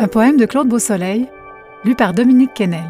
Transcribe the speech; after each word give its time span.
Un 0.00 0.06
poème 0.06 0.36
de 0.36 0.46
Claude 0.46 0.68
Beausoleil, 0.68 1.28
lu 1.84 1.96
par 1.96 2.14
Dominique 2.14 2.54
Kennel. 2.54 2.86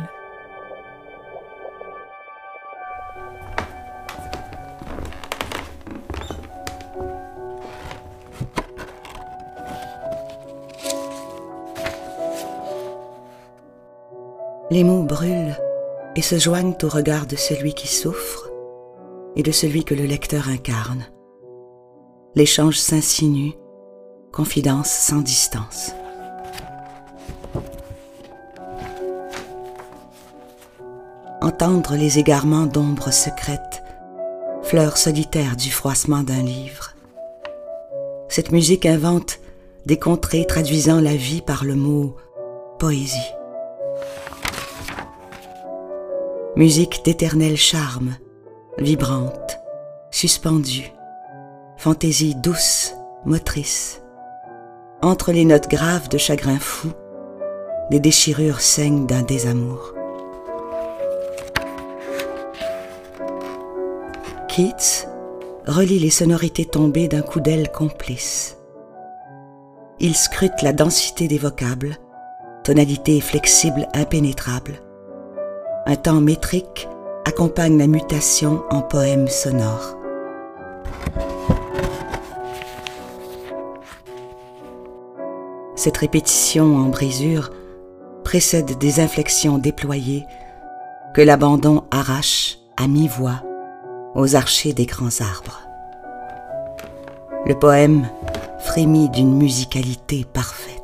Les 14.71 14.85
mots 14.85 15.03
brûlent 15.03 15.57
et 16.15 16.21
se 16.21 16.37
joignent 16.37 16.75
au 16.83 16.89
regard 16.89 17.27
de 17.27 17.37
celui 17.37 17.73
qui 17.73 17.89
souffre 17.89 18.51
et 19.35 19.43
de 19.43 19.51
celui 19.51 19.83
que 19.85 19.95
le 19.95 20.05
lecteur 20.05 20.51
incarne. 20.51 21.07
L'échange 22.35 22.77
s'insinue, 22.77 23.55
confidence 24.31 24.91
sans 24.91 25.23
distance. 25.23 25.95
Entendre 31.49 31.97
les 31.97 32.19
égarements 32.19 32.67
d'ombres 32.67 33.11
secrètes, 33.11 33.83
fleurs 34.61 34.99
solitaires 34.99 35.57
du 35.57 35.71
froissement 35.71 36.23
d'un 36.23 36.43
livre. 36.43 36.95
Cette 38.29 38.53
musique 38.53 38.85
invente 38.85 39.39
des 39.87 39.99
contrées 39.99 40.45
traduisant 40.47 41.01
la 41.01 41.17
vie 41.17 41.41
par 41.41 41.65
le 41.65 41.75
mot 41.75 42.17
poésie. 42.79 43.33
Musique 46.55 47.03
d'éternel 47.07 47.57
charme, 47.57 48.17
vibrante, 48.77 49.59
suspendue, 50.11 50.93
fantaisie 51.79 52.35
douce, 52.35 52.93
motrice. 53.25 54.03
Entre 55.01 55.33
les 55.33 55.47
notes 55.47 55.71
graves 55.71 56.11
de 56.11 56.19
chagrin 56.19 56.59
fou, 56.59 56.89
des 57.91 58.01
déchirures 58.01 58.61
saignent 58.61 59.07
d'un 59.07 59.23
désamour. 59.23 59.95
Keats 64.59 65.07
relie 65.69 66.01
les 66.01 66.11
sonorités 66.11 66.65
tombées 66.65 67.07
d'un 67.07 67.23
coup 67.23 67.39
d'aile 67.39 67.71
complice. 67.71 68.57
Il 70.01 70.17
scrute 70.17 70.63
la 70.63 70.73
densité 70.73 71.29
des 71.29 71.39
vocables, 71.39 71.97
tonalité 72.65 73.21
flexible 73.21 73.87
impénétrable. 73.95 74.83
Un 75.87 75.95
temps 75.95 76.21
métrique 76.21 76.89
accompagne 77.25 77.79
la 77.79 77.87
mutation 77.87 78.65
en 78.71 78.83
poème 78.83 79.29
sonore. 79.29 79.97
Cette 85.77 85.99
répétition 85.99 86.79
en 86.79 86.89
brisure 86.89 87.53
précède 88.25 88.77
des 88.77 88.99
inflexions 88.99 89.59
déployées 89.59 90.25
que 91.15 91.23
l'abandon 91.23 91.85
arrache 91.93 92.59
à 92.77 92.89
mi-voix 92.89 93.45
aux 94.19 94.35
archers 94.35 94.73
des 94.73 94.85
grands 94.85 95.21
arbres. 95.21 95.61
Le 97.47 97.57
poème 97.57 98.09
frémit 98.59 99.09
d'une 99.11 99.33
musicalité 99.33 100.27
parfaite. 100.33 100.75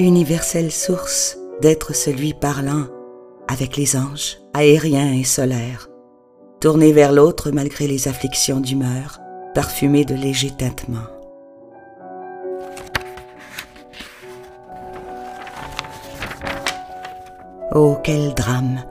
Universelle 0.00 0.72
source 0.72 1.38
d'être 1.62 1.94
celui 1.94 2.34
parlant 2.34 2.86
avec 3.46 3.76
les 3.76 3.96
anges, 3.96 4.38
aériens 4.54 5.12
et 5.12 5.22
solaires, 5.22 5.88
tourné 6.60 6.92
vers 6.92 7.12
l'autre 7.12 7.52
malgré 7.52 7.86
les 7.86 8.08
afflictions 8.08 8.58
d'humeur, 8.58 9.20
parfumé 9.54 10.04
de 10.04 10.16
légers 10.16 10.50
tintements. 10.58 10.98
Oh, 17.72 17.98
quel 18.02 18.34
drame, 18.34 18.82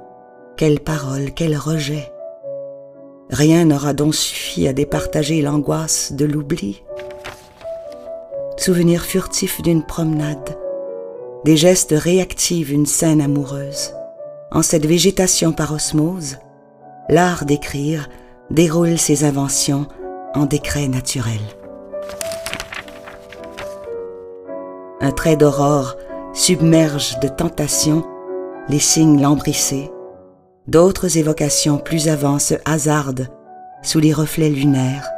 quelle 0.55 0.79
parole, 0.79 1.33
quel 1.33 1.57
rejet. 1.57 2.12
Rien 3.29 3.65
n'aura 3.65 3.93
donc 3.93 4.15
suffi 4.15 4.67
à 4.67 4.73
départager 4.73 5.41
l'angoisse 5.41 6.13
de 6.13 6.25
l'oubli. 6.25 6.83
Souvenir 8.57 9.03
furtif 9.03 9.61
d'une 9.61 9.83
promenade, 9.83 10.57
des 11.43 11.57
gestes 11.57 11.95
réactifs 11.97 12.69
une 12.69 12.85
scène 12.85 13.21
amoureuse. 13.21 13.93
En 14.51 14.61
cette 14.61 14.85
végétation 14.85 15.51
par 15.51 15.73
osmose, 15.73 16.37
l'art 17.09 17.45
d'écrire 17.45 18.09
déroule 18.49 18.97
ses 18.97 19.23
inventions 19.23 19.87
en 20.35 20.45
décret 20.45 20.87
naturel. 20.87 21.41
Un 25.01 25.11
trait 25.11 25.35
d'aurore 25.35 25.95
submerge 26.33 27.19
de 27.19 27.27
tentations 27.27 28.05
les 28.69 28.79
signes 28.79 29.21
lambrissés, 29.21 29.91
d'autres 30.67 31.17
évocations 31.17 31.77
plus 31.77 32.07
avant 32.07 32.37
hasardent 32.65 33.27
sous 33.81 33.99
les 33.99 34.13
reflets 34.13 34.49
lunaires, 34.49 35.09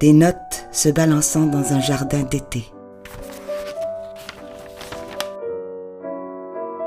des 0.00 0.12
notes 0.12 0.68
se 0.70 0.88
balançant 0.88 1.46
dans 1.46 1.72
un 1.72 1.80
jardin 1.80 2.22
d'été. 2.22 2.64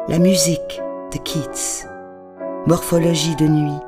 La 0.08 0.20
musique 0.20 0.82
de 1.12 1.18
Keats, 1.18 1.88
morphologie 2.68 3.36
de 3.36 3.48
nuit, 3.48 3.80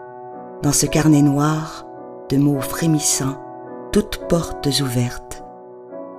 dans 0.64 0.74
ce 0.74 0.86
carnet 0.86 1.22
noir 1.22 1.86
de 2.30 2.38
mots 2.38 2.60
frémissants, 2.60 3.42
toutes 3.92 4.28
portes 4.28 4.68
ouvertes, 4.82 5.44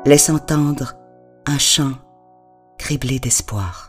laisse 0.06 0.30
entendre 0.30 0.94
un 1.46 1.58
chant 1.58 1.92
criblé 2.78 3.18
d'espoir. 3.18 3.88